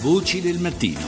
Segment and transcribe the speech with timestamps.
[0.00, 1.00] Voci del mattino.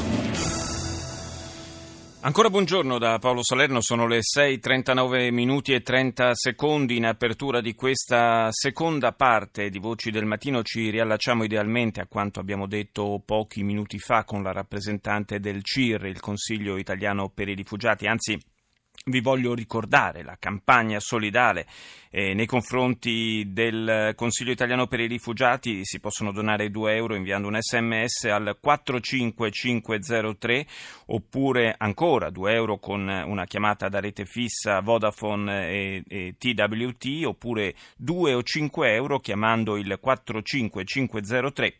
[2.22, 7.76] Ancora buongiorno da Paolo Salerno, sono le 6.39 minuti e 30 secondi in apertura di
[7.76, 10.64] questa seconda parte di Voci del Mattino.
[10.64, 16.06] Ci riallacciamo idealmente a quanto abbiamo detto pochi minuti fa con la rappresentante del CIR,
[16.06, 18.36] il Consiglio italiano per i rifugiati, anzi
[19.06, 21.66] vi voglio ricordare la campagna solidale
[22.10, 25.80] eh, nei confronti del Consiglio italiano per i rifugiati.
[25.84, 30.66] Si possono donare 2 euro inviando un sms al 45503
[31.06, 37.74] oppure ancora 2 euro con una chiamata da rete fissa Vodafone e, e TWT oppure
[37.96, 41.78] 2 o 5 euro chiamando il 45503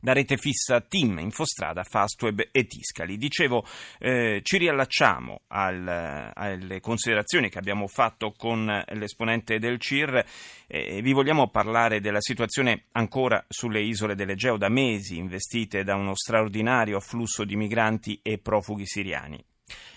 [0.00, 3.16] da rete fissa Team, Infostrada, Fastweb e Tiscali.
[3.16, 3.64] Dicevo,
[3.98, 10.24] eh, ci riallacciamo al, alle considerazioni che abbiamo fatto con l'esponente del CIR
[10.66, 16.14] e vi vogliamo parlare della situazione ancora sulle isole dell'Egeo da mesi investite da uno
[16.14, 19.47] straordinario afflusso di migranti e profughi siriani.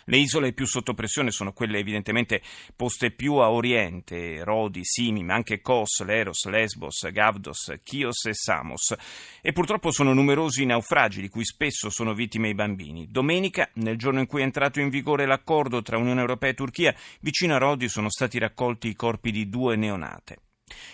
[0.06, 2.42] Le isole più sotto pressione sono quelle evidentemente
[2.76, 8.96] poste più a oriente, Rodi, Simi, ma anche Kos, Leros, Lesbos, Gavdos, Chios e Samos.
[9.42, 13.08] E purtroppo sono numerosi i naufragi di cui spesso sono vittime i bambini.
[13.10, 16.96] Domenica, nel giorno in cui è entrato in vigore l'accordo tra Unione Europea e Turchia,
[17.22, 20.38] vicino a Rodi sono stati raccolti i corpi di due neonate.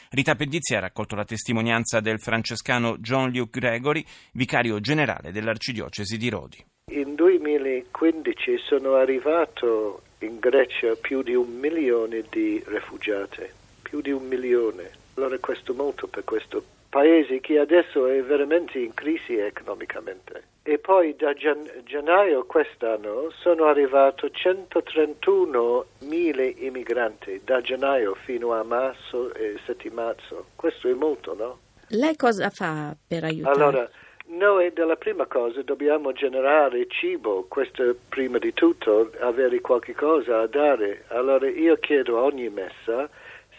[0.09, 4.03] Rita Pedizzi ha raccolto la testimonianza del francescano John Luke Gregory,
[4.33, 6.65] vicario generale dell'arcidiocesi di Rodi.
[6.89, 13.45] In 2015 sono arrivato in Grecia più di un milione di rifugiati,
[13.81, 14.91] più di un milione.
[15.15, 20.43] Allora questo molto per questo paese che adesso è veramente in crisi economicamente.
[20.63, 29.33] E poi da gian- gennaio quest'anno sono arrivati 131.000 immigranti, da gennaio fino a marzo
[29.33, 30.15] e settimana.
[30.55, 31.59] Questo è molto, no?
[31.89, 33.55] Lei cosa fa per aiutare?
[33.55, 33.89] Allora,
[34.27, 40.47] noi della prima cosa dobbiamo generare cibo, questo prima di tutto, avere qualche cosa a
[40.47, 41.05] dare.
[41.07, 43.09] Allora io chiedo a ogni messa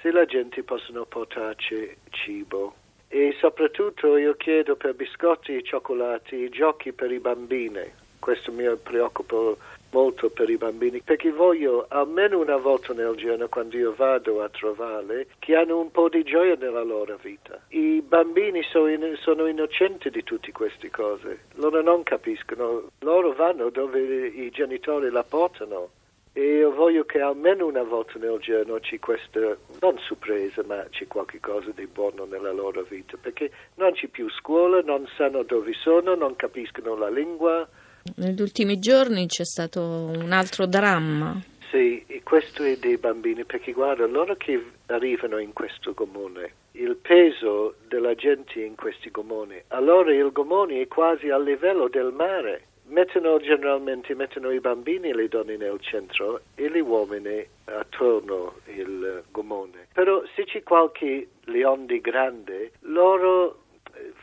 [0.00, 2.74] se la gente possono portarci cibo.
[3.08, 7.90] E soprattutto io chiedo per biscotti cioccolati, giochi per i bambini.
[8.18, 9.56] Questo mi preoccupa
[9.90, 14.48] molto per i bambini perché voglio almeno una volta nel giorno quando io vado a
[14.48, 17.60] trovarli che hanno un po' di gioia nella loro vita.
[17.68, 23.70] I bambini sono, in, sono innocenti di tutte queste cose, loro non capiscono, loro vanno
[23.70, 25.90] dove i genitori la portano.
[26.34, 31.08] E io voglio che almeno una volta nel giorno c'è questa, non sorpresa, ma c'è
[31.08, 36.14] qualcosa di buono nella loro vita, perché non c'è più scuola, non sanno dove sono,
[36.14, 37.68] non capiscono la lingua,
[38.16, 41.40] negli ultimi giorni c'è stato un altro dramma.
[41.70, 47.74] Sì, questo è dei bambini, perché guarda, loro che arrivano in questo comune, il peso
[47.88, 52.64] della gente in questi comuni, allora il comune è quasi a livello del mare.
[52.88, 59.24] Mettono generalmente mettono i bambini e le donne nel centro e gli uomini attorno il
[59.30, 59.88] gomone.
[59.92, 63.58] Però se c'è qualche leone grande, loro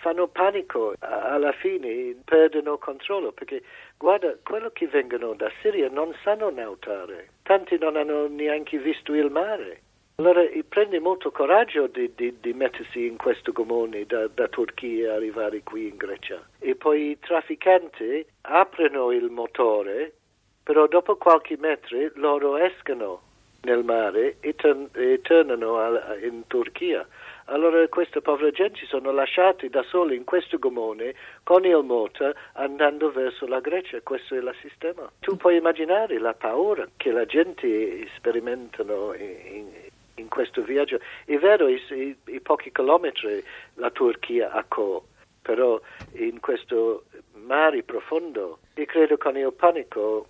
[0.05, 3.63] fanno panico, alla fine perdono controllo perché
[3.97, 9.31] guarda, quello che vengono da Siria non sanno nuotare, tanti non hanno neanche visto il
[9.31, 9.81] mare.
[10.17, 15.15] Allora prende molto coraggio di, di, di mettersi in questo gomone da, da Turchia e
[15.15, 16.39] arrivare qui in Grecia.
[16.59, 20.13] E poi i trafficanti aprono il motore,
[20.61, 23.21] però dopo qualche metro loro escono
[23.63, 27.07] nel mare e, ton- e tornano a, in Turchia.
[27.47, 31.13] Allora queste povere gente sono lasciate da sole in questo gomone
[31.43, 34.01] con il motor andando verso la Grecia.
[34.01, 35.11] Questo è il sistema.
[35.19, 39.67] Tu puoi immaginare la paura che la gente sperimentano in,
[40.15, 40.99] in questo viaggio.
[41.23, 43.43] È vero, i, i, i, pochi chilometri
[43.75, 45.05] la Turchia ha co,
[45.39, 45.79] però
[46.13, 50.25] in questo mare profondo e credo con il panico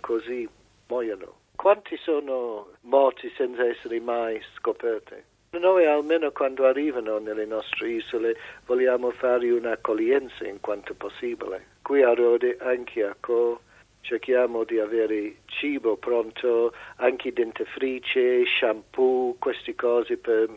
[0.00, 0.48] così
[0.88, 1.40] muoiono.
[1.56, 5.32] Quanti sono morti senza essere mai scoperti?
[5.58, 11.66] Noi almeno quando arrivano nelle nostre isole vogliamo fare un'accoglienza in quanto possibile.
[11.80, 13.60] Qui a Rode, anche a Co,
[14.00, 20.48] cerchiamo di avere cibo pronto, anche dentifrice, shampoo, queste cose per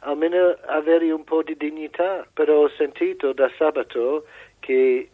[0.00, 2.24] almeno avere un po' di dignità.
[2.32, 4.26] Però ho sentito da sabato
[4.60, 5.08] che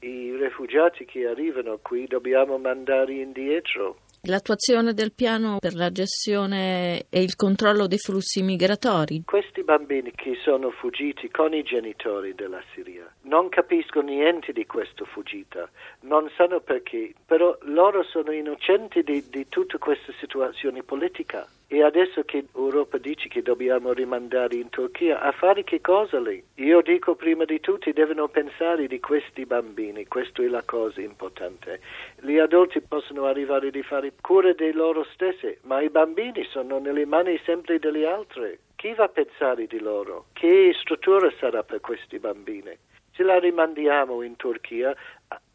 [0.00, 3.96] i rifugiati che arrivano qui dobbiamo mandare indietro
[4.26, 9.22] l'attuazione del piano per la gestione e il controllo dei flussi migratori.
[9.24, 15.04] Questi bambini che sono fuggiti con i genitori della Siria non capiscono niente di questa
[15.04, 15.68] fuggita,
[16.00, 21.46] non sanno perché, però loro sono innocenti di, di tutta questa situazione politica.
[21.68, 26.40] E adesso che l'Europa dice che dobbiamo rimandare in Turchia, a fare che cosa lì?
[26.56, 31.80] Io dico prima di tutto devono pensare di questi bambini, questa è la cosa importante.
[32.20, 37.04] Gli adulti possono arrivare a fare cura di loro stessi, ma i bambini sono nelle
[37.04, 38.56] mani sempre degli altri.
[38.76, 40.26] Chi va a pensare di loro?
[40.34, 42.78] Che struttura sarà per questi bambini?
[43.16, 44.94] Se la rimandiamo in Turchia,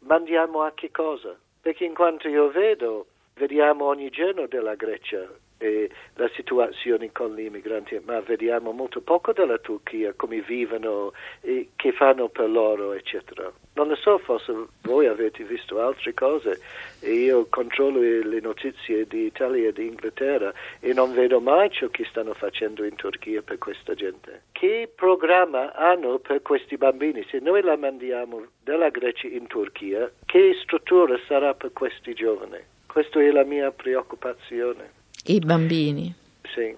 [0.00, 1.38] mandiamo a che cosa?
[1.60, 5.28] Perché in quanto io vedo, vediamo ogni giorno della Grecia
[5.62, 11.68] e la situazione con gli immigranti, ma vediamo molto poco della Turchia, come vivono, e
[11.76, 13.50] che fanno per loro, eccetera.
[13.74, 16.60] Non lo so, forse voi avete visto altre cose
[17.00, 21.88] e io controllo le notizie di Italia e di Inghilterra e non vedo mai ciò
[21.88, 24.42] che stanno facendo in Turchia per questa gente.
[24.52, 27.24] Che programma hanno per questi bambini?
[27.30, 32.58] Se noi la mandiamo dalla Grecia in Turchia, che struttura sarà per questi giovani?
[32.86, 35.01] Questa è la mia preoccupazione.
[35.24, 36.14] I bambini.
[36.54, 36.76] Sì.